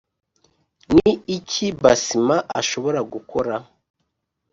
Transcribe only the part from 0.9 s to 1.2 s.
ni